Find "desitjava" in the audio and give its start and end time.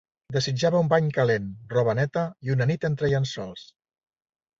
0.35-0.79